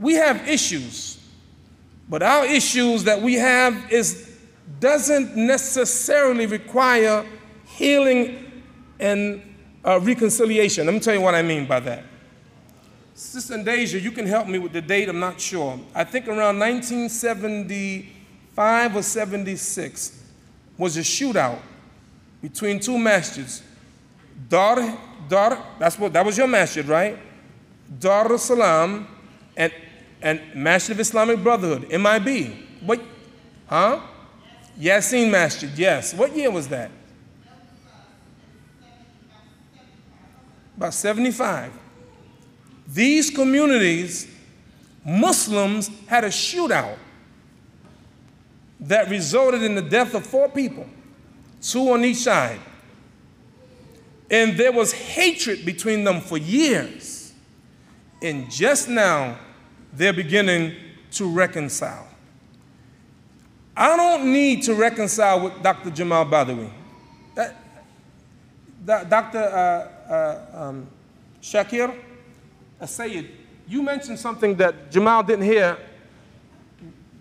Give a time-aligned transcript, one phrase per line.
[0.00, 1.18] we have issues,
[2.08, 4.38] but our issues that we have is
[4.80, 7.24] doesn't necessarily require
[7.66, 8.62] healing
[8.98, 9.42] and
[9.84, 10.86] uh, reconciliation.
[10.86, 12.04] Let me tell you what I mean by that.
[13.14, 15.78] Sister Deja, you can help me with the date, I'm not sure.
[15.94, 20.24] I think around 1975 or 76
[20.78, 21.58] was a shootout
[22.40, 23.60] between two masjids.
[24.48, 24.96] Dar,
[25.28, 27.18] Dar, that's what, that was your masjid, right?
[27.98, 29.06] Dar Salam
[29.56, 29.72] and,
[30.22, 32.54] and Masjid of Islamic Brotherhood, MIB.
[32.84, 33.00] What,
[33.66, 34.00] huh?
[34.78, 36.14] Yasin Masjid, yes.
[36.14, 36.90] What year was that?
[40.76, 41.72] About 75.
[42.88, 44.26] These communities,
[45.04, 46.96] Muslims had a shootout
[48.80, 50.86] that resulted in the death of four people,
[51.60, 52.60] two on each side.
[54.30, 57.32] And there was hatred between them for years.
[58.22, 59.38] And just now,
[59.92, 60.74] they're beginning
[61.12, 62.06] to reconcile.
[63.76, 65.90] I don't need to reconcile with Dr.
[65.90, 66.70] Jamal Badawi.
[67.34, 67.56] That,
[68.84, 69.38] that, Dr.
[69.38, 70.86] Uh, uh, um,
[71.40, 71.96] Shakir,
[72.84, 73.30] Sayyid,
[73.68, 75.78] you mentioned something that Jamal didn't hear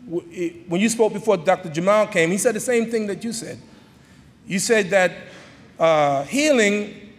[0.08, 1.70] when you spoke before Dr.
[1.70, 2.32] Jamal came.
[2.32, 3.60] He said the same thing that you said.
[4.48, 5.12] You said that
[5.78, 7.12] uh, healing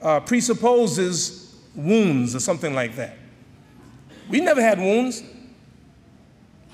[0.00, 3.16] uh, presupposes wounds or something like that.
[4.28, 5.22] We never had wounds.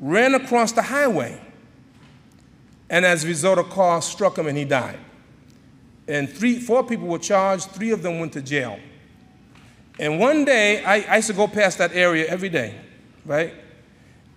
[0.00, 1.38] ran across the highway.
[2.88, 5.00] And as a result, a car struck him and he died.
[6.08, 8.80] And three, four people were charged, three of them went to jail.
[9.98, 12.74] And one day, I, I used to go past that area every day,
[13.26, 13.52] right?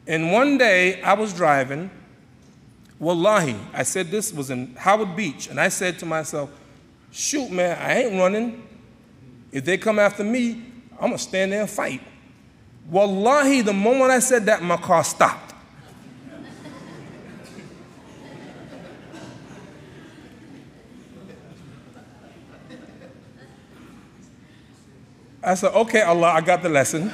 [0.06, 1.90] And one day, I was driving.
[3.00, 6.50] Wallahi, I said this was in Howard Beach, and I said to myself,
[7.12, 8.68] shoot, man, I ain't running.
[9.52, 12.02] If they come after me, I'm gonna stand there and fight.
[12.90, 15.53] Wallahi, the moment I said that, my car stopped.
[25.46, 27.12] I said, okay, Allah, I got the lesson.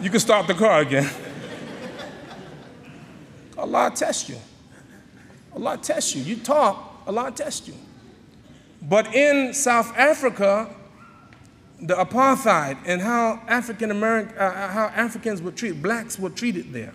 [0.00, 1.08] You can start the car again.
[3.62, 4.36] Allah test you.
[5.54, 6.22] Allah test you.
[6.22, 7.74] You talk, Allah test you.
[8.82, 10.68] But in South Africa,
[11.80, 16.92] the apartheid and how African American, uh, how Africans were treated, blacks were treated there.